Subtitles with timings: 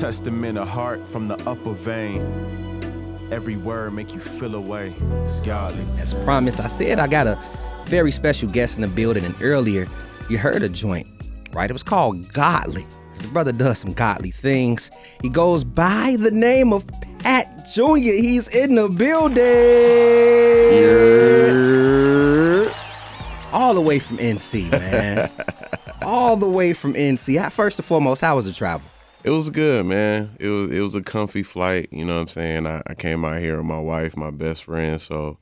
[0.00, 2.20] Testament of heart from the upper vein.
[3.32, 4.94] Every word make you feel away.
[5.24, 5.86] It's godly.
[5.98, 7.38] As promised, I said I got a
[7.86, 9.88] very special guest in the building, and earlier
[10.28, 11.06] you heard a joint,
[11.54, 11.70] right?
[11.70, 12.86] It was called Godly.
[13.16, 14.90] The brother does some godly things.
[15.22, 16.86] He goes by the name of
[17.20, 17.96] Pat Jr.
[17.96, 19.42] He's in the building.
[22.66, 22.70] Yeah.
[23.50, 25.30] All the way from NC, man.
[26.02, 27.50] All the way from NC.
[27.50, 28.86] First and foremost, how was the travel?
[29.26, 30.36] It was good, man.
[30.40, 31.88] It was it was a comfy flight.
[31.92, 32.66] You know what I'm saying?
[32.66, 35.00] I, I came out here with my wife, my best friend.
[35.02, 35.38] So,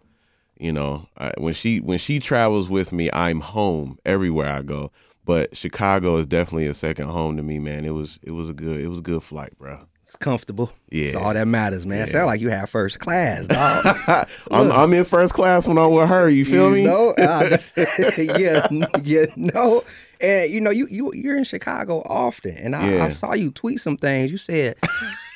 [0.59, 4.92] you know, I, when she when she travels with me, I'm home everywhere I go.
[5.27, 7.87] But Chicago is definitely a second home to me, man.
[7.87, 9.87] It was it was a good it was a good flight, bro.
[10.14, 10.70] It's comfortable.
[10.91, 11.06] Yeah.
[11.06, 11.98] It's all that matters, man.
[11.98, 12.04] Yeah.
[12.04, 14.28] Sound like you have first class, dog.
[14.48, 16.28] I'm, I'm, in first class when I'm with her.
[16.28, 16.84] You feel you me?
[16.84, 17.59] Know, uh,
[18.38, 18.64] yeah,
[19.02, 19.82] you know.
[20.20, 23.05] And you know, you you you're in Chicago often, and I, yeah.
[23.05, 24.30] I saw you tweet some things.
[24.30, 24.77] You said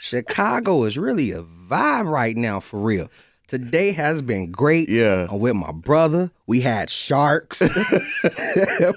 [0.00, 3.10] Chicago is really a vibe right now, for real.
[3.48, 4.88] Today has been great.
[4.88, 5.26] Yeah.
[5.28, 6.30] I'm with my brother.
[6.46, 7.60] We had sharks,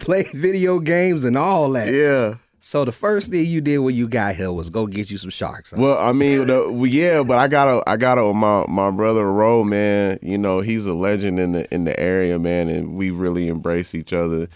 [0.02, 1.92] played video games and all that.
[1.92, 2.36] Yeah.
[2.64, 5.32] So the first thing you did when you got here was go get you some
[5.32, 5.72] sharks.
[5.72, 5.78] Huh?
[5.80, 9.64] Well, I mean, the, well, yeah, but I gotta, I gotta, my my brother Ro,
[9.64, 10.20] man.
[10.22, 13.96] You know, he's a legend in the in the area, man, and we really embrace
[13.96, 14.48] each other.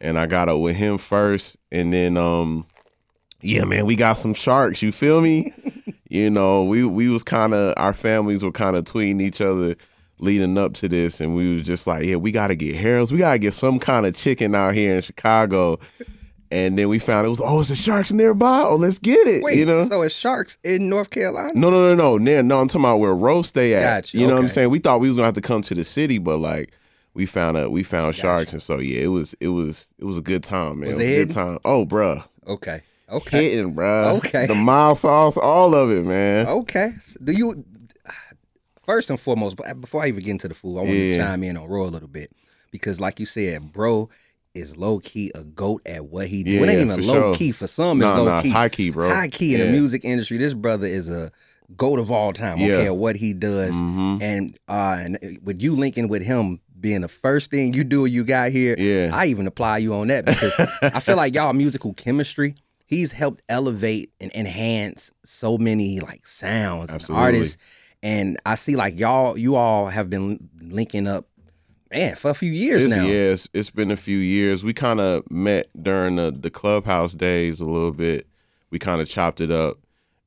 [0.00, 2.64] And I got it with him first, and then, um,
[3.40, 4.80] yeah, man, we got some sharks.
[4.80, 5.52] You feel me?
[6.08, 9.74] you know, we we was kind of our families were kind of tweeting each other
[10.20, 13.10] leading up to this, and we was just like, yeah, we got to get Harold's.
[13.10, 15.80] We got to get some kind of chicken out here in Chicago.
[16.50, 18.64] And then we found it was oh, it's the sharks nearby.
[18.66, 19.42] Oh, let's get it.
[19.42, 21.52] Wait, you know, so it's sharks in North Carolina?
[21.54, 22.42] No, no, no, no.
[22.42, 23.82] No, I'm talking about where Ro's stay at.
[23.82, 24.16] Gotcha.
[24.16, 24.34] You know okay.
[24.34, 24.70] what I'm saying?
[24.70, 26.72] We thought we was gonna have to come to the city, but like
[27.12, 28.20] we found a we found gotcha.
[28.20, 30.88] sharks, and so yeah, it was it was it was a good time, man.
[30.88, 31.58] Was it was it a good time.
[31.64, 32.26] Oh, bruh.
[32.46, 32.80] Okay.
[33.10, 33.50] Okay.
[33.50, 34.16] Hitting, bruh.
[34.18, 34.46] Okay.
[34.46, 36.46] The mild sauce, all of it, man.
[36.46, 36.94] Okay.
[37.00, 37.64] So do you
[38.88, 41.12] first and foremost, before I even get into the food, I want Yeah.
[41.12, 42.32] to chime in on Ro a little bit
[42.70, 44.08] because, like you said, bro
[44.54, 46.50] is low key a goat at what he do.
[46.50, 47.34] it Yeah, ain't even low sure.
[47.34, 48.00] key for some.
[48.02, 49.08] It's Nah, low nah, key, high key, bro.
[49.10, 50.38] high key in the music industry.
[50.38, 51.30] This brother is a
[51.76, 52.54] goat of all time.
[52.54, 52.88] Okay, Yeah.
[52.90, 54.22] at what he does, Mhm.
[54.22, 56.60] and uh, and with you linking with him.
[56.80, 59.10] Being the first thing you do you got here, Yeah.
[59.12, 62.54] I even apply you on that because I feel like y'all musical chemistry.
[62.86, 67.56] He's helped elevate and enhance so many like sounds and artists,
[68.00, 71.26] and I see like y'all, you all have been linking up,
[71.90, 73.04] man, for a few years It's, now.
[73.04, 74.64] yeah, it's, it's been a few years.
[74.64, 78.26] We kind of met during the, the clubhouse days a little bit.
[78.70, 79.78] We kind of chopped it up,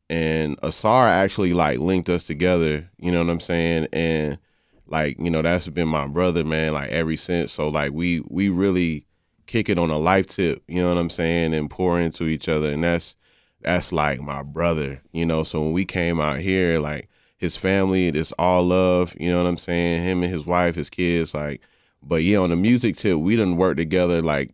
[0.10, 2.90] and Asar actually like linked us together.
[2.98, 3.88] You know what I'm saying?
[3.94, 4.40] And
[4.88, 6.74] like you know that's been my brother, man.
[6.74, 7.54] Like ever since.
[7.54, 9.06] So like we we really
[9.46, 10.64] kick it on a life tip.
[10.68, 11.54] You know what I'm saying?
[11.54, 13.16] And pour into each other, and that's
[13.62, 15.02] that's like my brother.
[15.12, 15.44] You know.
[15.44, 17.08] So when we came out here, like
[17.42, 19.16] his family, it's all love.
[19.20, 20.04] You know what I'm saying?
[20.04, 21.62] Him and his wife, his kids, like.
[22.04, 24.52] But yeah, on the music tip, we didn't work together like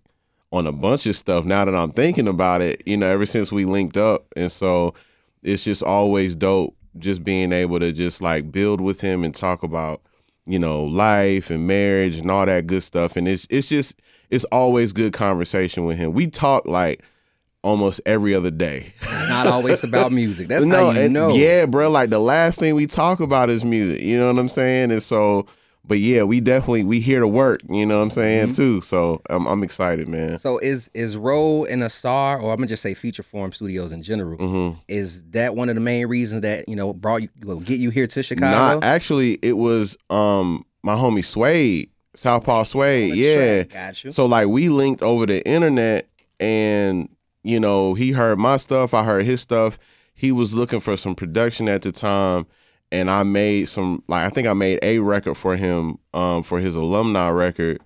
[0.52, 1.46] on a bunch of stuff.
[1.46, 4.94] Now that I'm thinking about it, you know, ever since we linked up, and so
[5.44, 9.64] it's just always dope just being able to just like build with him and talk
[9.64, 10.02] about
[10.46, 13.18] you know life and marriage and all that good stuff.
[13.18, 14.00] And it's it's just
[14.30, 16.14] it's always good conversation with him.
[16.14, 17.04] We talk like
[17.67, 18.94] almost every other day.
[19.29, 20.47] Not always about music.
[20.47, 21.35] That's no, how you know.
[21.35, 21.89] Yeah, bro.
[21.89, 24.01] Like the last thing we talk about is music.
[24.01, 24.91] You know what I'm saying?
[24.91, 25.45] And so,
[25.85, 27.61] but yeah, we definitely we here to work.
[27.69, 28.56] You know what I'm saying Mm-hmm.
[28.56, 28.81] too.
[28.81, 30.38] So I'm I'm excited, man.
[30.38, 33.91] So is is Ro and a star, or I'm gonna just say Feature Form Studios
[33.91, 34.79] in general, Mm-hmm.
[34.88, 37.89] is that one of the main reasons that you know brought you well, get you
[37.89, 38.75] here to Chicago?
[38.79, 39.33] Not actually.
[39.41, 43.13] It was um my homie Suede, Southpaw Suede.
[43.16, 43.63] Yeah.
[43.63, 44.11] got you.
[44.11, 46.07] So like we linked over the internet
[46.39, 47.09] and
[47.47, 49.80] you know, he heard my stuff, I heard his stuff.
[50.13, 52.46] He was looking for some production at the time
[52.91, 56.59] and I made some like I think I made a record for him um for
[56.59, 57.81] his alumni record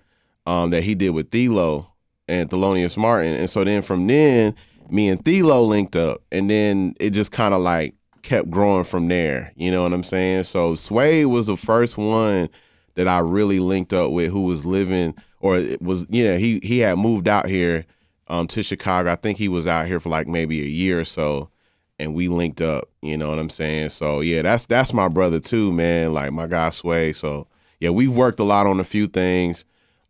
[0.46, 1.86] um that he did with Thelo
[2.28, 3.34] and Thelonious Martin.
[3.34, 4.54] And so then from then
[4.90, 9.08] me and Thelo linked up and then it just kind of like kept growing from
[9.08, 9.52] there.
[9.56, 10.44] You know what I'm saying?
[10.44, 12.48] So Sway was the first one
[12.94, 16.60] that I really linked up with who was living or it was you know he
[16.62, 17.84] he had moved out here
[18.32, 19.12] um to Chicago.
[19.12, 21.50] I think he was out here for like maybe a year or so
[21.98, 23.90] and we linked up, you know what I'm saying?
[23.90, 27.12] So yeah, that's that's my brother too, man, like my guy Sway.
[27.12, 27.46] So
[27.78, 29.64] yeah, we've worked a lot on a few things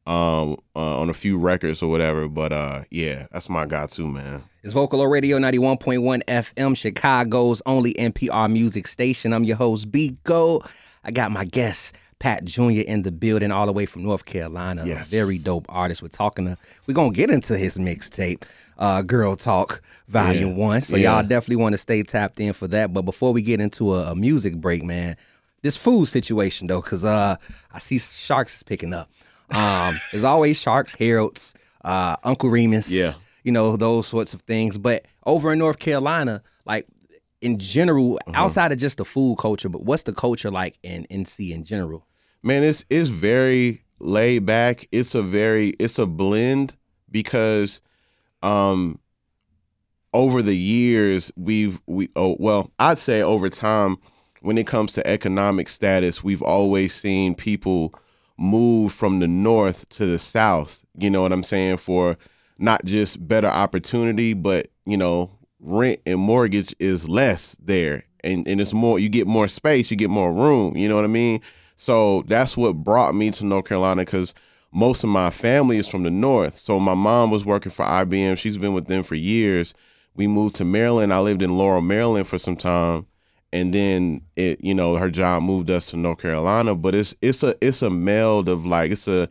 [0.06, 4.06] um uh, on a few records or whatever, but uh yeah, that's my guy too,
[4.06, 4.42] man.
[4.62, 9.32] It's Vocalo Radio 91.1 FM, Chicago's only NPR music station.
[9.32, 10.64] I'm your host, Bekoe.
[11.02, 12.70] I got my guest, Pat Jr.
[12.86, 14.84] in the building, all the way from North Carolina.
[14.86, 15.08] Yes.
[15.08, 16.02] A very dope artist.
[16.02, 18.44] We're talking to, we're going to get into his mixtape,
[18.78, 20.54] uh, Grill Talk Volume Yeah.
[20.56, 20.82] 1.
[20.82, 21.14] So Yeah.
[21.14, 22.94] y'all definitely want to stay tapped in for that.
[22.94, 25.16] But before we get into a, a music break, man,
[25.62, 27.34] this food situation, though, because uh,
[27.72, 29.10] I see Sharks is picking up.
[29.50, 31.54] Um, there's always Sharks, Harold's,
[31.84, 32.88] uh, Uncle Remus.
[32.88, 33.14] Yeah.
[33.42, 34.78] You know, those sorts of things.
[34.78, 36.86] But over in North Carolina, like,
[37.40, 38.44] in general, Uh-huh.
[38.44, 42.06] outside of just the food culture, but what's the culture like in NC in general?
[42.42, 44.88] Man it's it's very laid back.
[44.92, 46.76] It's a very it's a blend
[47.10, 47.80] because
[48.42, 48.98] um
[50.12, 53.96] over the years we've we oh well i'd say over time
[54.40, 57.94] when it comes to economic status we've always seen people
[58.36, 60.84] move from the north to the south.
[60.98, 61.76] You know what i'm saying?
[61.76, 62.16] For
[62.58, 65.30] not just better opportunity but you know
[65.60, 68.02] rent and mortgage is less there.
[68.24, 70.76] And and it's more you get more space you get more room.
[70.76, 71.40] You know what i mean
[71.76, 74.34] so that's what brought me to north carolina because
[74.72, 76.58] most of my family is from the north.
[76.58, 79.74] So my mom was working for ibm she's been with them for years.
[80.14, 81.12] We moved to maryland.
[81.12, 83.06] I lived in laurel maryland for some time.
[83.52, 86.74] And then it you know her job moved us to north carolina.
[86.74, 89.28] But it's it's a it's a meld of like it's a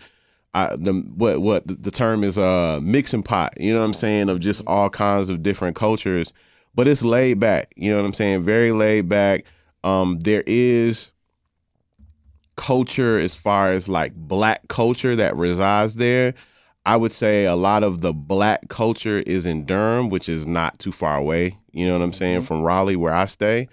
[0.53, 4.27] I, the what what the, term is uh mixing pot you know what i'm saying
[4.27, 6.31] of just all kinds of different cultures.
[6.75, 9.45] But it's laid back you know what i'm saying very laid back.
[9.83, 11.10] Um there is
[12.61, 16.31] culture as far as like black culture that resides there
[16.85, 20.77] i would say a lot of the black culture is in durham which is not
[20.77, 22.45] too far away you know what i'm saying mm-hmm.
[22.45, 23.67] from raleigh where i stay.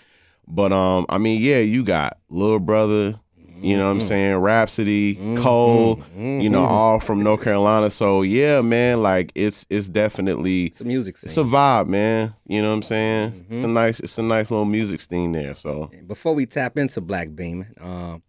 [0.46, 3.20] But um i mean yeah you got little brother
[3.60, 4.08] you know what i'm mm-hmm.
[4.08, 5.34] saying Rapsody mm-hmm.
[5.34, 7.90] cole you know all from north carolina.
[7.90, 11.28] So yeah man like it's it's definitely It's a music scene.
[11.28, 13.46] it's a vibe man you know what i'm saying?
[13.50, 15.90] It's a nice it's a nice little music scene there so.
[16.06, 18.22] Before we tap into Black Beam, um,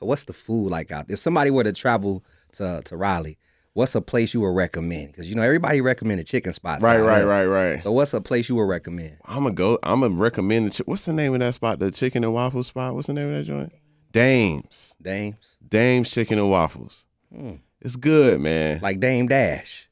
[0.00, 1.14] what's the food like out there?
[1.14, 3.38] If somebody were to travel to, to Raleigh,
[3.72, 5.08] what's a place you would recommend?
[5.12, 6.82] Because you know everybody recommended chicken spots.
[6.82, 9.16] right right right right So what's a place you would recommend?
[9.24, 9.78] I'm gonna go.
[9.82, 10.72] I'm gonna recommend.
[10.72, 11.78] The, what's the name of that spot?
[11.78, 12.94] The chicken and waffle spot.
[12.94, 13.72] What's the name of that joint?
[14.12, 14.94] Dames.
[15.02, 17.06] Dames, Dames Chicken and Waffles.
[17.34, 17.54] Hmm.
[17.80, 18.80] It's good, man.
[18.80, 19.88] like Dame Dash.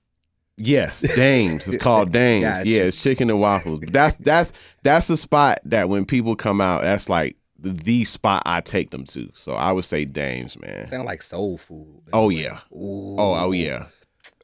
[0.57, 1.67] yes, Dames.
[1.67, 2.45] It's called Dames.
[2.45, 2.69] Gotcha.
[2.69, 3.81] Yeah, it's chicken and waffles.
[3.81, 4.53] But that's that's
[4.85, 9.05] that's the spot that when people come out, that's like the, spot I take them
[9.07, 9.31] to.
[9.35, 10.87] So I would say Dames, man.
[10.87, 12.03] Sound like soul food.
[12.13, 12.59] Oh yeah.
[12.73, 13.17] Ooh.
[13.19, 13.87] Oh oh yeah.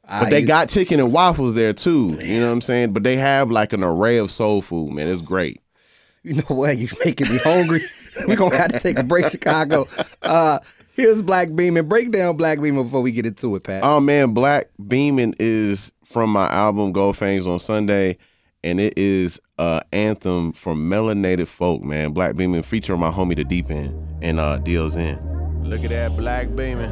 [0.07, 2.17] I- But they got chicken and waffles there too.
[2.21, 2.93] You know what I'm saying?
[2.93, 5.07] But they have like an array of soul food, man.
[5.07, 5.61] It's great.
[6.23, 6.77] You know what?
[6.77, 7.83] You're making me hungry.
[8.27, 9.87] We're gonna have to take a break, Chicago.
[10.21, 10.59] Uh,
[10.93, 11.87] here's Black Beamin.
[11.87, 13.83] Break down Black Beamin before we get into it, Pat.
[13.83, 18.17] Oh man, Black Beamin is from my album Gold Fangs on Sunday,
[18.63, 22.13] and it is a anthem for melanated folk, man.
[22.13, 25.19] Black Beamin featuring my homie the Deep End and uh Deals in.
[25.63, 26.91] Look at that black beaming.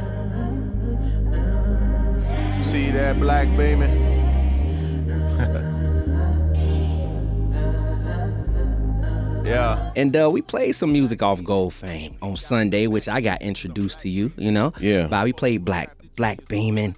[2.62, 3.88] See that black beaming?
[9.44, 9.92] yeah.
[9.96, 14.00] And uh, we played some music off Gold Fangs on Sunday, which I got introduced
[14.00, 14.30] to you.
[14.36, 15.06] You know, Yeah.
[15.06, 16.94] By we played Black Black Beamin,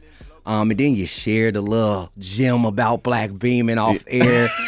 [0.46, 4.48] um, and then you shared a little gem about Black Beamin off air.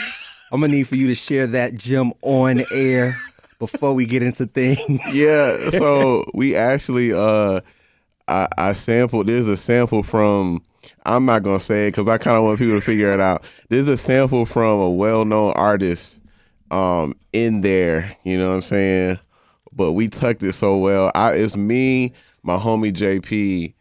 [0.52, 3.16] I'm gonna need for you to share that gem on air
[3.58, 5.00] before we get into things.
[5.14, 7.62] Yeah, so we actually uh
[8.28, 10.62] I, I sampled there's a sample from
[11.06, 13.50] I'm not gonna say it because I kind of want people to figure it out.
[13.70, 16.20] There's a sample from a well-known artist
[16.70, 19.18] um in there, you know what I'm saying?
[19.72, 21.10] But we tucked it so well.
[21.14, 22.12] I it's me,
[22.42, 23.72] my homie JP,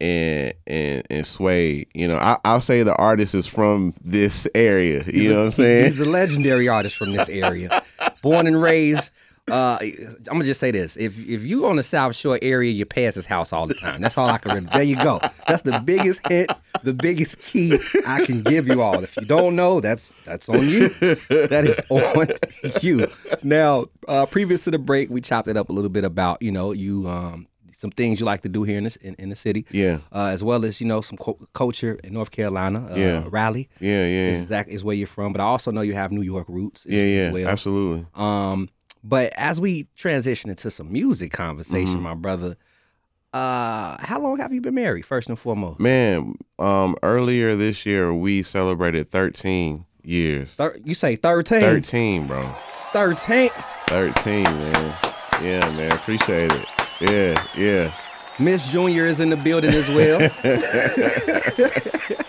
[0.00, 1.86] and and and Sway.
[1.94, 5.04] You know, I, I'll say the artist is from this area.
[5.06, 5.84] You know what I'm saying?
[5.84, 7.82] He's a legendary artist from this area,
[8.22, 9.10] born and raised.
[9.48, 12.84] Uh, I'm gonna just say this: if if you on the South Shore area, you
[12.84, 14.00] pass his house all the time.
[14.00, 14.52] That's all I can.
[14.52, 15.20] Really, there you go.
[15.46, 16.50] That's the biggest hint,
[16.82, 19.04] the biggest key I can give you all.
[19.04, 20.88] If you don't know, that's that's on you.
[21.28, 22.26] That is on
[22.82, 23.06] you.
[23.44, 26.50] Now, uh, previous to the break, we chopped it up a little bit about you
[26.50, 27.46] know you um
[27.78, 29.66] some things you like to do here in this in, in the city.
[29.70, 29.98] Yeah.
[30.10, 32.88] Uh, as well as you know some co- culture in North Carolina.
[32.90, 33.24] Uh, Yeah.
[33.28, 36.10] Raleigh Yeah, yeah, is that is where you're from, but I also know you have
[36.10, 37.30] New York roots as, yeah, as yeah.
[37.32, 37.48] well.
[37.48, 38.06] Absolutely.
[38.14, 38.68] Um,
[39.04, 42.02] but as we transition into some music conversation, Mm-hmm.
[42.02, 42.56] my brother,
[43.34, 45.04] uh, how long have you been married?
[45.04, 50.54] First and foremost, Man, um, earlier this year we celebrated 13 years.
[50.54, 51.60] Thir- you say 13?
[51.60, 52.48] 13, bro.
[52.92, 53.50] 13?
[53.88, 54.94] 13, man.
[55.42, 55.92] Yeah, man.
[55.92, 56.64] Appreciate it.
[57.00, 57.92] Yeah, yeah.
[58.38, 60.30] Miss Junior is in the building as well.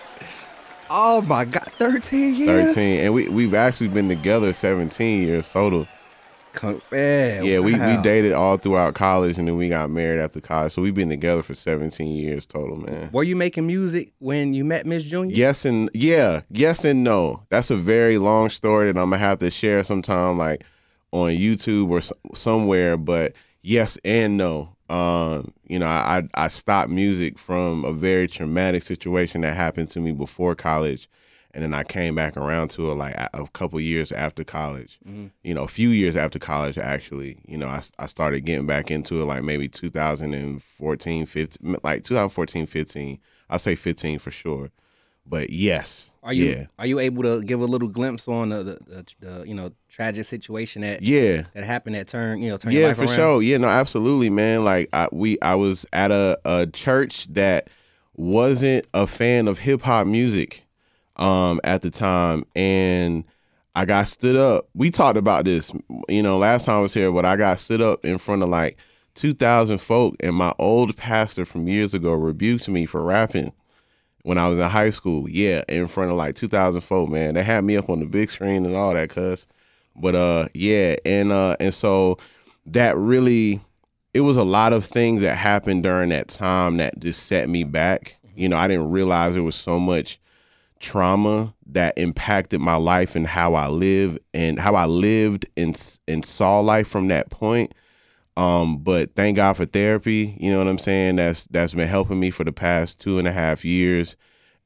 [0.89, 2.74] oh my God, 13 years?
[2.75, 3.00] 13.
[3.01, 5.88] And we, we've actually been together 17 years total.
[6.53, 10.41] Con- man, Yeah, we, we dated all throughout college and then we got married after
[10.41, 10.74] college.
[10.74, 13.09] So we've been together for 17 years total, man.
[13.12, 15.36] Were you making music when you met Miss Junior?
[15.36, 17.43] Yes and yeah, yes and no.
[17.50, 20.63] That's a very long story that I'm gonna have to share sometime, like
[21.12, 22.97] on YouTube or somewhere.
[22.97, 23.33] But
[23.67, 24.69] yes and no.
[24.89, 30.00] Um, you know, I I stopped music from a very traumatic situation that happened to
[30.00, 31.09] me before college,
[31.53, 34.97] and then I came back around to it like a couple years after college.
[35.43, 37.39] You know, a few years after college, actually.
[37.45, 42.65] You know, I I started getting back into it like maybe 2014, 15, like 2014,
[42.65, 43.19] 15.
[43.50, 44.71] I'll say 15 for sure.
[45.27, 48.63] But yes, Are you yeah, are you able to give a little glimpse on the
[48.63, 51.43] the, the, the you know tragic situation that yeah.
[51.53, 53.15] that happened that turned you know turned your Yeah, for around?
[53.15, 53.41] sure.
[53.41, 54.63] Yeah, no, absolutely, man.
[54.63, 57.69] Like I we I was at a, a church that
[58.15, 60.65] wasn't a fan of hip hop music
[61.17, 63.24] um at the time and
[63.75, 64.69] I got stood up.
[64.74, 65.72] We talked about this,
[66.10, 68.50] you know, last time I was here, but I got stood up in front of
[68.50, 68.77] like
[69.13, 73.51] 2,000 folk and my old pastor from years ago rebuked me for rapping
[74.24, 75.29] when I was in high school.
[75.29, 77.33] Yeah, in front of like 2,000 folk, man.
[77.33, 79.47] They had me up on the big screen and all that cuz.
[79.95, 82.17] But uh yeah, and uh and so
[82.67, 83.62] that really
[84.13, 87.63] it was a lot of things that happened during that time that just set me
[87.63, 88.17] back.
[88.36, 90.19] You know, I didn't realize there was so much
[90.79, 96.24] trauma that impacted my life and how I live and how I lived and and
[96.24, 97.74] saw life from that point.
[98.38, 100.38] Um, but thank God for therapy.
[100.39, 101.15] You know what I'm saying?
[101.17, 104.15] That's that's been helping me for the past two and a half years,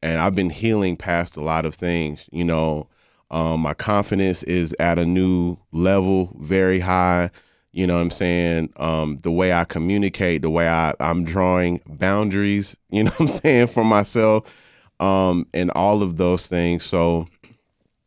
[0.02, 2.28] and I've been healing past a lot of things.
[2.34, 2.90] You know,
[3.32, 7.32] um, my confidence is at a new level, very high.
[7.72, 8.74] You know what I'm saying?
[8.76, 13.28] Um, the way I communicate, the way I, I'm drawing boundaries, you know what I'm
[13.30, 14.54] saying, for myself,
[15.00, 16.84] um, and all of those things.
[16.84, 17.30] So,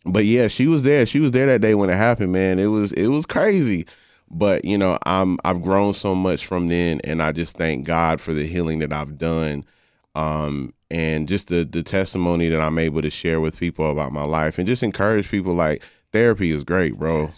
[0.04, 1.06] but yeah, she was there.
[1.06, 2.59] She was there that day when it happened, man.
[2.59, 3.87] It was it was crazy.
[4.36, 8.20] But, you know, I'm I've grown so much from then and I just thank God
[8.20, 9.64] for the healing that I've done.
[10.16, 14.24] Um, and just the the testimony that I'm able to share with people about my
[14.24, 17.30] life and just encourage people like therapy is great, bro.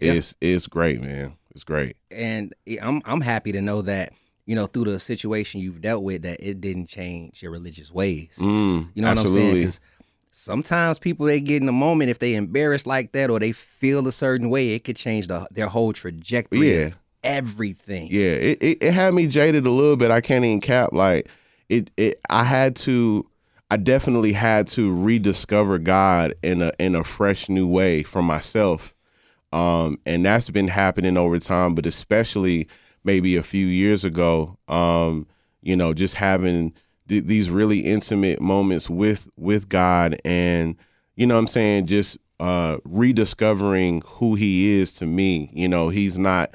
[0.00, 0.12] Yeah.
[0.14, 1.34] It's it's great, man.
[1.54, 1.96] It's great.
[2.10, 4.12] and I'm I'm happy to know that
[4.46, 8.36] you know through the situation you've dealt with that it didn't change your religious ways.
[8.38, 9.72] Mm, You know what I'm saying?
[10.36, 14.06] Sometimes people they get in a moment if they embarrassed like that or they feel
[14.06, 16.78] a certain way, it could change the, their whole trajectory.
[16.78, 16.90] Yeah.
[17.24, 18.08] everything.
[18.10, 20.10] Yeah, it, it it had me jaded a little bit.
[20.10, 20.92] I can't even cap.
[20.92, 21.28] Like
[21.68, 23.26] it it I had to
[23.70, 28.94] I definitely had to rediscover God in a in a fresh new way for myself.
[29.52, 32.68] Um and that's been happening over time, but especially
[33.04, 35.26] maybe a few years ago, um,
[35.62, 36.74] you know, just having
[37.08, 40.76] th- these really intimate moments with with God and
[41.16, 45.50] you know what I'm saying, just uh rediscovering who he is to me.
[45.52, 46.54] You know, he's not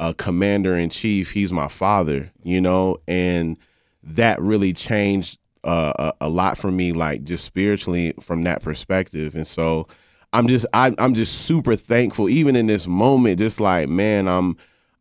[0.00, 1.30] a commander in chief.
[1.30, 3.56] He's my father, you know, and
[4.02, 9.34] that really changed uh, a, a lot for me, like just spiritually from that perspective.
[9.34, 9.86] And so
[10.32, 13.38] I'm just I, I'm just super thankful, even in this moment.
[13.38, 14.56] Just like man, I'm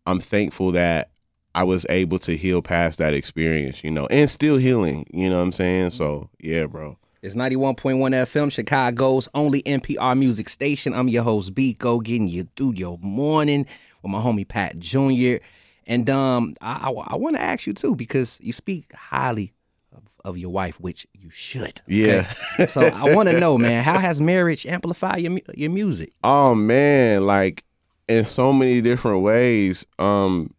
[0.05, 1.10] I'm thankful that
[1.53, 5.05] I was able to heal past that experience, you know, and still healing.
[5.11, 5.91] You know what I'm saying?
[5.91, 6.97] So yeah, bro.
[7.21, 10.93] It's 91.1 FM, Chicago's only NPR music station.
[10.95, 13.67] I'm your host, Bekoe, getting you through your morning
[14.01, 15.43] with my homie Pat Jr.
[15.85, 19.51] And um, I, I, I want to ask you too, because you speak highly
[19.95, 21.81] of, of your wife, which you should.
[21.81, 22.25] okay?
[22.57, 22.65] Yeah.
[22.65, 26.13] so I want to know, man, how has marriage amplified your your music?
[26.23, 27.63] Oh man, like
[28.07, 29.85] in so many different ways.
[29.99, 30.55] Um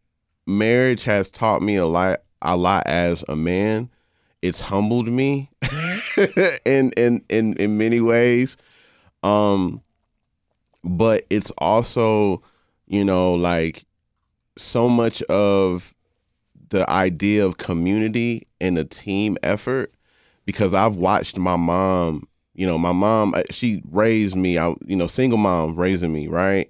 [0.46, 3.90] marriage has taught me a lot a lot as a man.
[4.40, 5.50] It's humbled me
[6.64, 8.56] in in in in many ways.
[9.22, 9.82] Um
[10.84, 12.42] but it's also,
[12.86, 13.84] you know, like
[14.58, 15.94] so much of
[16.70, 19.94] the idea of community and a team effort
[20.44, 24.96] because I've watched my mom, you know, my mom, uh, she raised me, I, you
[24.96, 26.68] know, single mom raising me, right?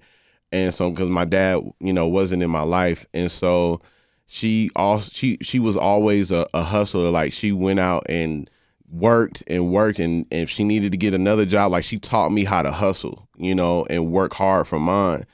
[0.52, 3.06] And so, because my dad, you know, wasn't in my life.
[3.14, 3.80] And so
[4.26, 7.10] she also, she, she was always a, a hustler.
[7.10, 8.48] Like she went out and
[8.90, 9.98] worked and worked.
[9.98, 12.70] And, and if she needed to get another job, like she taught me how to
[12.70, 15.24] hustle, you know, and work hard for mine.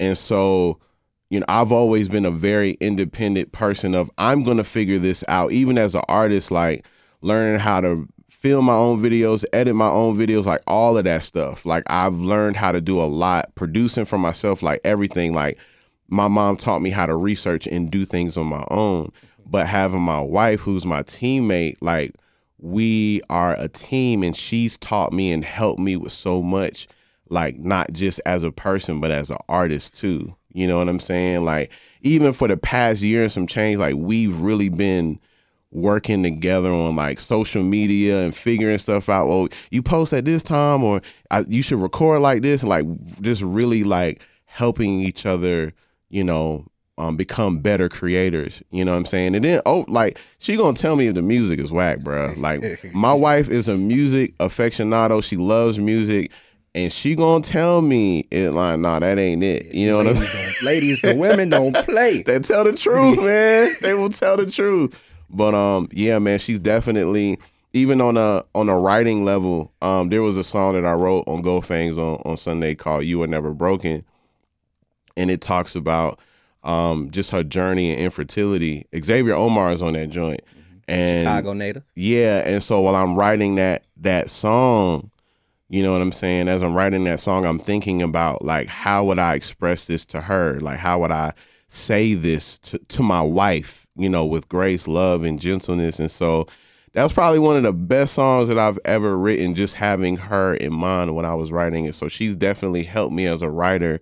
[0.00, 0.80] And so,
[1.30, 5.52] you know, I've always been a very independent person of I'm gonna figure this out.
[5.52, 6.86] Even as an artist, like
[7.22, 8.08] learning how to
[8.40, 11.64] film my own videos, edit my own videos, like all of that stuff.
[11.64, 15.32] Like I've learned how to do a lot, producing for myself, like everything.
[15.32, 15.58] Like
[16.08, 19.10] my mom taught me how to research and do things on my own.
[19.46, 22.14] But having my wife, who's my teammate, like
[22.58, 26.88] we are a team and she's taught me and helped me with so much,
[27.30, 30.36] like not just as a person, but as an artist too.
[30.52, 31.44] You know what I'm saying?
[31.44, 35.20] Like even for the past year and some change, like we've really been
[35.76, 39.28] working together on like social media and figuring stuff out.
[39.28, 42.86] Well, you post at this time, or I, you should record like this, and like
[43.20, 45.74] just really like helping each other,
[46.08, 46.64] you know,
[46.98, 48.62] um, become better creators.
[48.70, 49.34] You know what I'm saying?
[49.34, 52.32] And then oh, like she gonna tell me if the music is whack, bro.
[52.38, 55.22] Like my wife is a music aficionado.
[55.22, 56.32] She loves music.
[56.74, 59.74] And she gonna tell me it like, nah, that ain't it.
[59.74, 60.54] You know what I'm saying?
[60.62, 62.22] ladies, the women don't play.
[62.22, 63.74] they tell the truth, man.
[63.80, 65.02] they will tell the truth.
[65.30, 67.38] But um, yeah, man, she's definitely
[67.72, 69.72] even on a on a writing level.
[69.82, 73.04] Um, there was a song that I wrote on Gold Fangs on on Sunday called
[73.04, 74.04] "You Were Never Broken,"
[75.16, 76.18] and it talks about
[76.62, 78.86] um just her journey in infertility.
[78.98, 80.40] Xavier Omar is on that joint,
[80.88, 81.82] and Chicago native.
[81.94, 85.10] yeah, and so while I'm writing that that song,
[85.68, 86.48] you know what I'm saying?
[86.48, 90.20] As I'm writing that song, I'm thinking about like how would I express this to
[90.20, 90.60] her?
[90.60, 91.32] Like how would I
[91.68, 95.98] say this to, to my wife, you know, with grace, love, and gentleness.
[95.98, 96.46] And so
[96.92, 100.54] that was probably one of the best songs that I've ever written, just having her
[100.54, 101.94] in mind when I was writing it.
[101.94, 104.00] So she's definitely helped me as a writer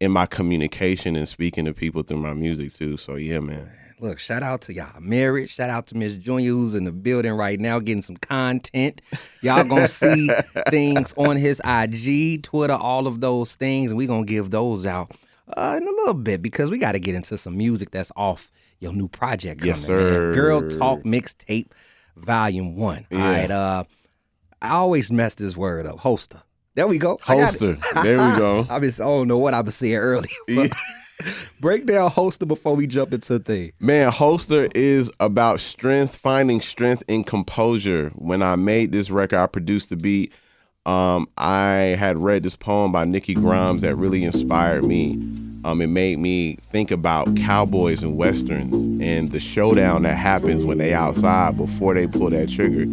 [0.00, 2.96] in my communication and speaking to people through my music too.
[2.96, 3.70] So yeah, man.
[3.98, 5.50] Look, shout out to y'all married.
[5.50, 9.02] Shout out to Miss Junior who's in the building right now getting some content.
[9.42, 10.30] Y'all gonna see
[10.70, 15.14] things on his IG, Twitter, all of those things, and we gonna give those out
[15.54, 18.50] uh, in a little bit because we got to get into some music that's off
[18.80, 19.64] your new project.
[19.64, 20.32] Yes, coming, man.
[20.32, 21.70] Grill Talk Mixtape
[22.16, 23.06] Volume One.
[23.12, 23.30] All Yeah.
[23.30, 23.50] right.
[23.50, 23.84] Uh,
[24.62, 25.98] I always mess this word up.
[25.98, 26.42] Hoster.
[26.74, 27.18] There we go.
[27.26, 27.60] I got it.
[27.60, 28.02] Holster.
[28.02, 28.66] There we go.
[28.70, 30.28] I been, I don't know what I was saying earlier.
[30.54, 30.70] but
[31.60, 33.72] Break down Hoster before we jump into the thing.
[33.78, 38.10] Man, Holster is about strength, finding strength in composure.
[38.14, 40.32] When I made this record, I produced the beat.
[40.86, 45.18] Um, I had read this poem by Nikki Grimes that really inspired me.
[45.64, 50.78] Um, it made me think about cowboys and westerns and the showdown that happens when
[50.78, 52.86] they outside before they pull that trigger.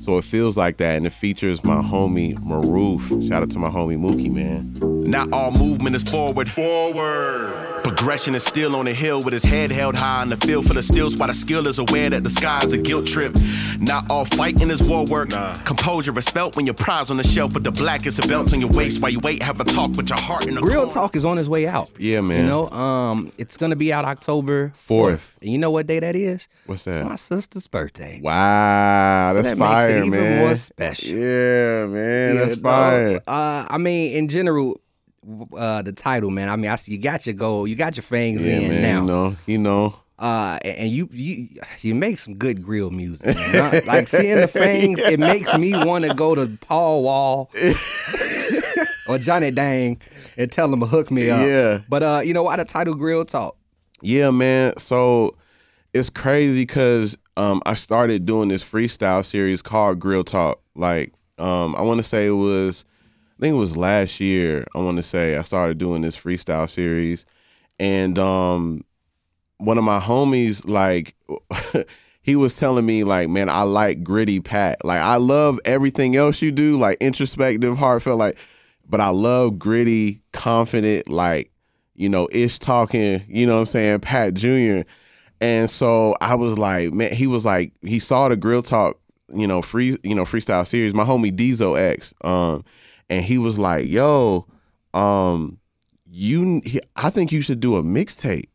[0.00, 3.28] So it feels like that, and it features my homie Maroof.
[3.28, 4.74] Shout out to my homie Mookie, man.
[5.04, 6.50] Not all movement is forward.
[6.50, 7.77] Forward.
[7.88, 10.74] Progression is still on the hill with his head held high in the field for
[10.74, 13.34] the stills while the skill is aware that the sky is a guilt trip.
[13.80, 15.30] Not all fighting is war work.
[15.64, 18.52] Composure is felt when your prize on the shelf, but the black is the belt
[18.52, 19.42] on your waist while you wait.
[19.42, 20.92] Have a talk with your heart in the Real corner.
[20.92, 21.90] Talk is on his way out.
[21.98, 22.42] Yeah, man.
[22.42, 25.38] You know, um, it's gonna be out October Fourth.
[25.40, 26.46] And you know what day that is?
[26.66, 27.06] What's It's that?
[27.06, 28.20] my sister's birthday.
[28.22, 30.38] Wow, So that's that makes it fire, even man.
[30.40, 31.08] more special.
[31.08, 33.20] Yeah, man, Yeah, that's fire.
[33.26, 34.78] Uh, I mean, in general,
[35.56, 36.48] uh, the title, man.
[36.48, 38.82] I mean, I see you got your goal, you got your fangs Yeah, in man.
[38.82, 39.00] now.
[39.00, 39.94] You know, you know.
[40.18, 41.46] Uh, and you you
[41.80, 43.36] you make some good grill music.
[43.36, 47.50] I- like seeing the fangs, it makes me want to go to Paul Wall
[49.08, 50.00] or Johnny Dang
[50.36, 51.46] and tell him to hook me up.
[51.46, 51.80] Yeah.
[51.88, 53.56] But uh, you know why the title Grill Talk?
[54.00, 54.76] Yeah, man.
[54.76, 55.36] So
[55.94, 60.60] it's crazy because um, I started doing this freestyle series called Grill Talk.
[60.74, 62.84] Like, um, I want to say it was,
[63.38, 64.66] I think it was last year.
[64.74, 67.24] I want to say I started doing this freestyle series,
[67.78, 68.84] and um,
[69.58, 71.14] one of my homies, like,
[72.22, 74.84] he was telling me, like, man, I like gritty Pat.
[74.84, 78.38] Like, I love everything else you do, like introspective, heartfelt, like,
[78.88, 81.52] but I love gritty, confident, like
[81.98, 84.82] you know, ish talking, you know what I'm saying, Pat Jr.
[85.40, 88.98] And so I was like, man, he was like, he saw the grill talk,
[89.34, 92.14] you know, free, you know, freestyle series, my homie Diesel X.
[92.22, 92.64] Um,
[93.10, 94.46] and he was like, yo,
[94.94, 95.58] um,
[96.10, 96.62] you
[96.96, 98.48] I think you should do a mixtape.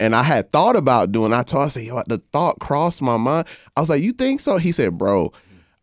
[0.00, 3.16] And I had thought about doing, I told I said, yo, the thought crossed my
[3.16, 3.46] mind.
[3.76, 4.56] I was like, you think so?
[4.56, 5.32] He said, bro,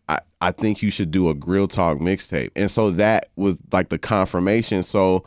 [0.10, 2.52] I, I think you should do a grill talk mixtape.
[2.56, 4.84] And so that was like the confirmation.
[4.84, 5.24] So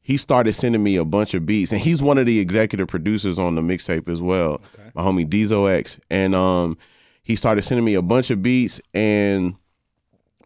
[0.00, 3.38] he started sending me a bunch of beats, and he's one of the executive producers
[3.38, 4.60] on the mixtape as well.
[4.94, 6.76] My homie Diesel X, and um,
[7.22, 9.54] he started sending me a bunch of beats, and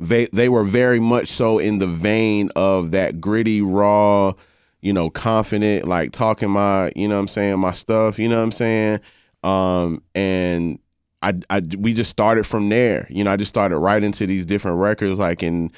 [0.01, 4.33] they they were very much so in the vein of that gritty, raw,
[4.81, 8.37] you know, confident, like talking my, you know, what I'm saying my stuff, you know,
[8.37, 9.01] what I'm saying,
[9.43, 10.79] um, and
[11.23, 13.07] I, I we just started from there.
[13.11, 15.71] You know, I just started writing to these different records, like in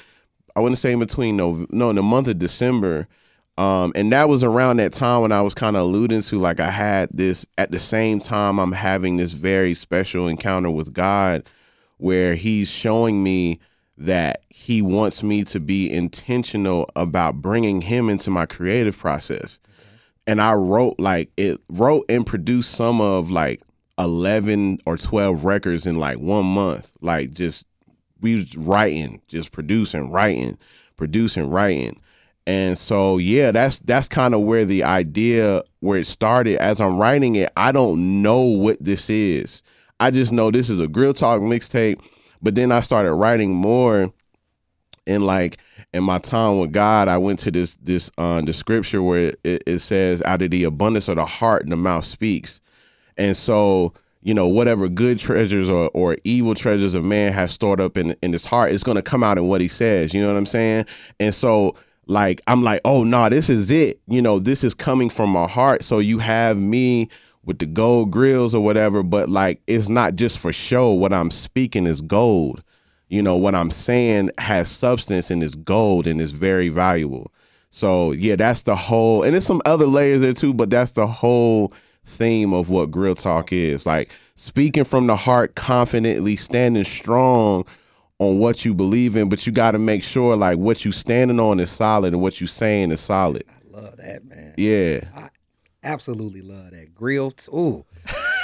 [0.55, 3.07] I wouldn't say in between no no in the month of December.
[3.57, 6.61] Um, and that was around that time when I was kind of alluding to like
[6.61, 11.43] I had this at the same time I'm having this very special encounter with God
[11.97, 13.59] where he's showing me
[13.99, 19.59] that he wants me to be intentional about bringing him into my creative process.
[20.25, 23.61] And I wrote like it wrote and produced some of like
[23.97, 26.91] 11 or 12 records in like one month.
[27.01, 27.67] Like just
[28.21, 30.57] we was writing, just producing, writing,
[30.95, 31.99] producing, writing.
[32.47, 36.57] And so yeah, that's that's kind of where the idea where it started.
[36.57, 39.61] As I'm writing it, I don't know what this is.
[39.99, 41.99] I just know this is a grill talk mixtape.
[42.41, 44.13] But then I started writing more
[45.09, 45.57] and like
[45.93, 49.63] in my time with God, I went to this this uh the scripture where it,
[49.65, 52.61] it says, out of the abundance of the heart the mouth speaks.
[53.17, 57.81] And so, you know, whatever good treasures or, or evil treasures of man has stored
[57.81, 60.13] up in in his heart, it's gonna come out in what he says.
[60.13, 60.85] You know what I'm saying?
[61.19, 61.75] And so
[62.05, 63.99] like I'm like, oh no, nah, this is it.
[64.07, 65.83] You know, this is coming from my heart.
[65.83, 67.09] So you have me
[67.49, 70.91] with the gold grills or whatever, but like it's not just for show.
[70.91, 72.61] What I'm speaking is gold.
[73.07, 77.31] You know, what I'm saying has substance and is gold and is very valuable.
[77.71, 81.07] So yeah, that's the whole and there's some other layers there too, but that's the
[81.07, 81.73] whole
[82.05, 83.87] theme of what grill talk is.
[83.87, 87.65] Like speaking from the heart confidently, standing strong
[88.19, 91.39] on what you believe in, but you got to make sure like what you standing
[91.39, 93.43] on is solid and what you saying is solid.
[93.49, 94.53] I love that, man.
[94.55, 94.99] Yeah.
[95.15, 95.29] I
[95.83, 96.93] absolutely love that.
[96.95, 97.45] Grilled.
[97.53, 97.85] Ooh.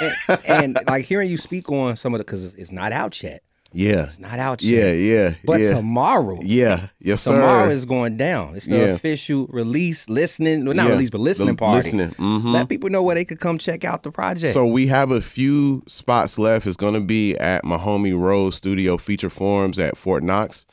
[0.28, 3.42] and, and like hearing you speak on some of the, because it's not out yet.
[3.72, 4.04] Yeah.
[4.04, 4.92] It's not out yet.
[4.94, 5.14] yeah.
[5.28, 5.34] Yeah.
[5.44, 5.70] But yeah.
[5.74, 6.88] tomorrow, yeah.
[6.98, 7.32] Yes, sir.
[7.32, 8.56] tomorrow is going down.
[8.56, 8.84] It's the Yeah.
[8.84, 10.92] official release, listening, well, not Yeah.
[10.92, 11.82] release, but listening The party.
[11.90, 12.10] Listening.
[12.12, 12.52] Mhm.
[12.54, 14.54] Let people know where they could come check out the project.
[14.54, 16.66] So we have a few spots left.
[16.66, 20.64] It's gonna be at my homie Ro's Studio Feature Forums at Fort Knox.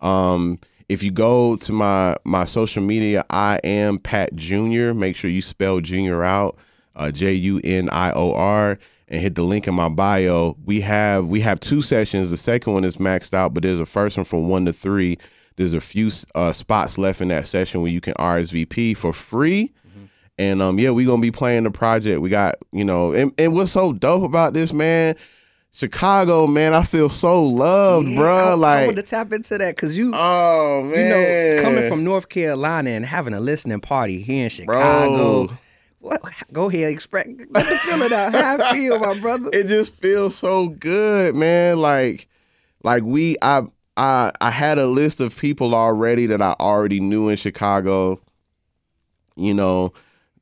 [0.00, 4.94] Um, if you go to my my social media, I am Pat Junior.
[4.94, 6.56] Make sure you spell Junior out,
[6.96, 10.56] uh, J U N I O R, and hit the link in my bio.
[10.64, 12.30] We have we have two sessions.
[12.30, 15.18] The second one is maxed out, but there's a first one from one to three.
[15.56, 19.72] There's a few uh, spots left in that session where you can RSVP for free.
[20.38, 22.20] And um, yeah, we gonna be playing the project.
[22.20, 25.16] We got you know, and, and what's so dope about this, man?
[25.78, 28.34] Chicago, man, I feel so loved, Yeah, bruh.
[28.34, 31.88] I, I like, want to tap into that because you, oh man, you know, coming
[31.88, 35.46] from North Carolina and having a listening party here in Chicago.
[35.46, 35.56] Bro.
[36.00, 36.20] What?
[36.52, 37.28] Go ahead, express.
[37.50, 38.32] Let the feeling out.
[38.32, 39.50] How I feel, my brother.
[39.52, 41.78] it just feels so good, man.
[41.78, 42.26] Like,
[42.82, 43.62] like we, I,
[43.96, 48.20] I, I had a list of people already that I already knew in Chicago.
[49.36, 49.92] You know,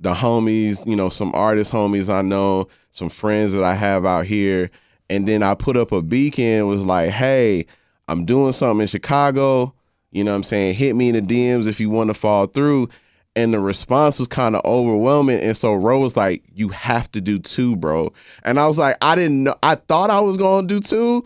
[0.00, 4.24] the homies, you know, some artist homies I know, some friends that I have out
[4.24, 4.70] here,
[5.08, 6.66] and then I put up a beacon.
[6.66, 7.66] Was like, hey,
[8.08, 9.74] I'm doing something in Chicago.
[10.10, 10.74] You know what I'm saying?
[10.74, 12.88] Hit me in the DMs if you want to fall through.
[13.34, 15.40] And the response was kind of overwhelming.
[15.40, 18.12] And so Ro was like, You have to do two, bro.
[18.42, 19.54] And I was like, I didn't know.
[19.62, 21.22] I thought I was going to do two,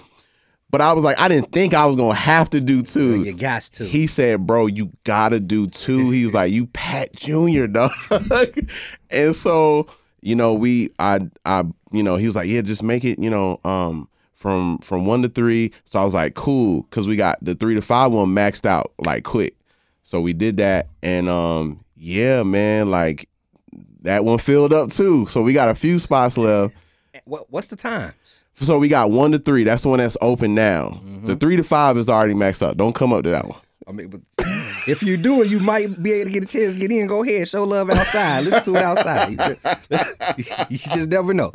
[0.70, 3.24] but I was like, I didn't think I was going to have to do two.
[3.24, 3.84] You got to.
[3.84, 6.10] He said, "Bro, you gotta do two.
[6.10, 7.90] He was like, "You Pat Junior, dog."
[9.10, 9.88] and so,
[10.20, 13.30] you know, we, I, I, you know, he was like, "Yeah, just make it, you
[13.30, 15.72] know, um, from from one to three.
[15.84, 18.92] So I was like, "Cool," because we got the three to five one maxed out
[18.98, 19.54] like quick.
[20.02, 23.28] So we did that, and um, yeah, man, like
[24.02, 25.26] that one filled up too.
[25.26, 26.74] So we got a few spots left.
[27.24, 28.44] what, what's the times?
[28.54, 29.64] So we got one to three.
[29.64, 31.00] That's the one that's open now.
[31.24, 32.76] The three to five is already maxed out.
[32.76, 33.58] Don't come up to that one.
[33.90, 34.20] I mean, but
[34.86, 37.08] if you do it, you might be able to get a chance to get in.
[37.08, 38.44] Go ahead, show love outside.
[38.44, 39.30] Listen to it outside.
[39.30, 41.50] You just, you just never know.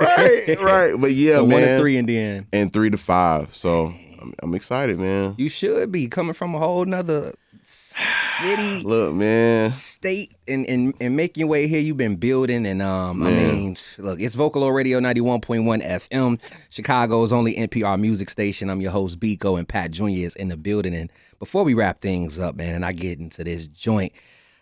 [0.00, 1.00] right, right.
[1.00, 1.60] But yeah, so man.
[1.60, 3.54] one to three, and then and three to five.
[3.54, 5.36] So I'm, I'm excited, man.
[5.38, 9.72] you should be coming from a whole nother city, Look, man.
[9.72, 11.78] state, and, and and making your way here.
[11.80, 17.54] You've been building, and um, I mean, look, it's Vocalo Radio 91.1 FM, Chicago's only
[17.54, 18.70] NPR music station.
[18.70, 20.08] I'm your host, Bekoe, and Pat Jr.
[20.08, 20.94] is in the building.
[20.94, 24.12] And before we wrap things up, man, and I get into this joint,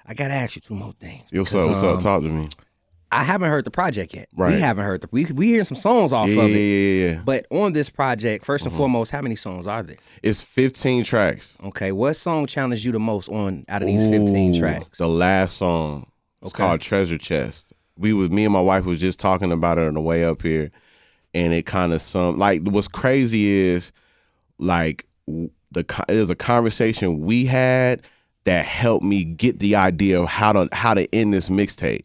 [0.07, 1.25] I gotta ask you two more things.
[1.31, 1.69] Yo, what's up?
[1.69, 1.97] What's up?
[1.97, 2.49] um, Talk to me.
[3.11, 4.29] I haven't heard the project yet.
[4.37, 4.55] Right.
[4.55, 6.59] We haven't heard the we we hearing some songs off Yeah, of it.
[6.59, 7.12] yeah, yeah.
[7.14, 7.21] Yeah.
[7.25, 8.69] But on this project, 1st Mm-hmm.
[8.69, 9.97] and foremost, how many songs are there?
[10.23, 11.57] It's 15 tracks.
[11.64, 14.99] Okay, what song challenged you the most on out of these 15 tracks?
[14.99, 16.07] The last song.
[16.43, 16.62] It's Okay.
[16.62, 17.73] called Treasure Chest.
[17.97, 20.43] We was me and my wife was just talking about it on the way up
[20.43, 20.71] here,
[21.35, 23.91] and it kind of some like what's crazy is
[24.59, 25.05] like
[25.72, 28.02] the co- there's a conversation we had
[28.44, 32.04] that helped me get the idea of how to how to end this mixtape.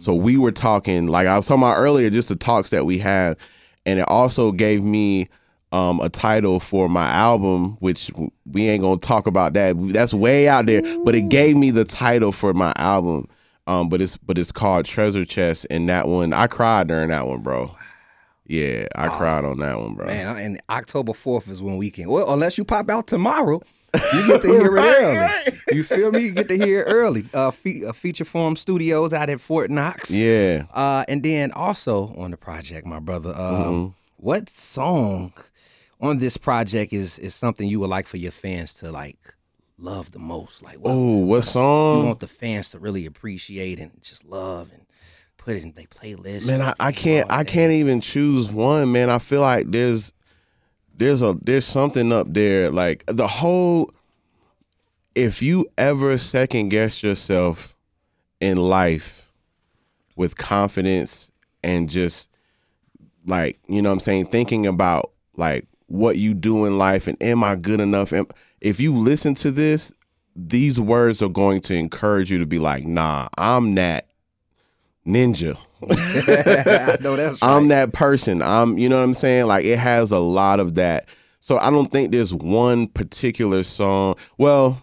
[0.00, 2.98] So we were talking like I was talking about earlier, just the talks that we
[2.98, 3.36] had,
[3.84, 5.28] and it also gave me
[5.72, 8.10] um, a title for my album, which
[8.46, 9.76] we ain't gonna talk about that.
[9.92, 13.28] That's way out there, but it gave me the title for my album.
[13.66, 17.26] Um, but it's but it's called Treasure Chest, and that one I cried during that
[17.26, 17.74] one, bro.
[18.48, 20.06] Yeah, I cried on that one, bro.
[20.06, 22.08] Man, and October 4th is when we can.
[22.08, 23.60] Well, unless you pop out tomorrow,
[24.14, 25.58] you get to hear it early.
[25.72, 26.20] You feel me?
[26.20, 27.26] You get to hear it early.
[27.34, 30.10] Uh, fe- uh, Feature Form Studios out at Fort Knox.
[30.10, 30.64] Yeah.
[30.72, 33.92] Uh, and then also on the project, my brother, um, Mm-hmm.
[34.16, 35.34] what song
[36.00, 39.34] on this project is is something you would like for your fans to like
[39.78, 40.62] love the most?
[40.62, 44.70] Like, what, Oh, what song You want the fans to really appreciate and just love
[44.72, 44.86] and
[45.48, 46.46] put it in their playlist.
[46.46, 49.08] Man, I, I can't I can't even choose one, man.
[49.08, 50.12] I feel like there's
[50.94, 52.70] there's a there's something up there.
[52.70, 53.90] Like the whole
[55.14, 57.74] if you ever second guess yourself
[58.40, 59.32] in life
[60.16, 61.30] with confidence
[61.62, 62.28] and just
[63.24, 67.20] like, you know what I'm saying, thinking about like what you do in life and
[67.22, 68.12] am I good enough?
[68.12, 68.26] Am,
[68.60, 69.94] if you listen to this,
[70.36, 74.07] these words are going to encourage you to be like, nah, I'm that
[75.08, 75.56] ninja.
[77.00, 77.48] Know that's right.
[77.56, 78.42] I'm that person.
[78.42, 79.46] I'm, you know what I'm saying?
[79.46, 81.08] Like it has a lot of that.
[81.40, 84.16] So I don't think there's one particular song.
[84.38, 84.82] Well,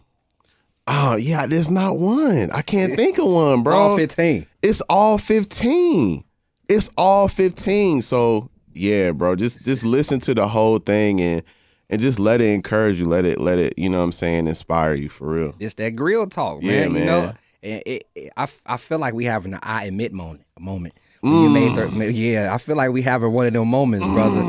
[0.88, 2.50] oh yeah, there's not one.
[2.52, 3.78] I can't think of one, It's bro.
[3.78, 4.46] all 15.
[4.62, 6.24] It's all 15.
[6.70, 8.02] It's all 15.
[8.02, 11.44] So yeah, bro, just just listen to the whole thing and
[11.90, 13.06] and just let it encourage you.
[13.06, 15.56] Let it let it, you know what I'm saying, inspire you for real.
[15.60, 16.94] It's that grill talk, man.
[16.94, 17.38] Yeah, You know, man.
[17.66, 20.46] And it, it, I, I feel like we having an I admit moment.
[20.60, 20.94] moment.
[21.22, 21.98] When you made Mm.
[21.98, 24.44] the, yeah, I feel like we having one of them moments, brother.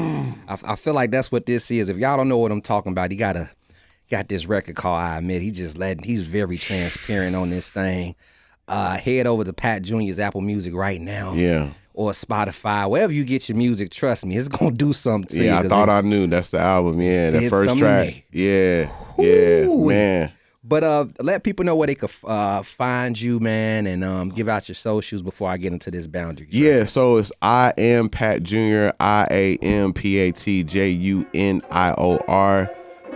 [0.48, 1.88] I feel like that's what this is.
[1.88, 3.48] If y'all don't know what I'm talking about, he got a
[4.10, 5.40] got this record called I Admit.
[5.42, 8.14] He just letting he's very transparent on this thing.
[8.68, 11.32] Uh, head over to Pat Junior's Apple Music right now.
[11.32, 11.70] Yeah.
[11.94, 15.44] Or Spotify, wherever you get your music, trust me, it's gonna do something to you.
[15.44, 16.26] Yeah, I thought it- I knew.
[16.26, 17.00] That's the album.
[17.00, 18.24] Yeah, the first track.
[18.30, 20.32] Yeah, yeah, man.
[20.68, 24.48] But uh, let people know where they could uh, find you, man, and um, give
[24.48, 26.48] out your socials before I get into this boundary.
[26.50, 28.92] Yeah, so it's I am Pat Junior.
[28.98, 32.70] I A M P A T J U N I O R.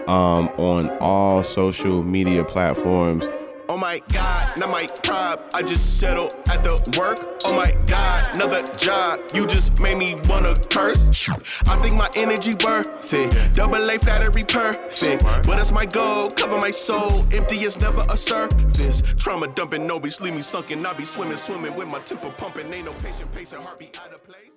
[0.07, 3.29] Um, on all social media platforms.
[3.71, 5.39] Oh my god, not my pride.
[5.55, 7.19] I just settled at the work.
[7.45, 9.21] Oh my god, another job.
[9.33, 11.29] You just made me wanna curse.
[11.69, 13.55] I think my energy worth it.
[13.55, 15.23] Double A flattery perfect.
[15.23, 16.31] But that's my goal.
[16.31, 17.23] Cover my soul.
[17.33, 19.03] Empty is never a surface.
[19.17, 20.85] Trauma dumping, no be leave me sunken.
[20.85, 22.75] I be swimming, swimming with my temper pumping.
[22.75, 24.50] Ain't no patient, pacing, heartbeat out of place.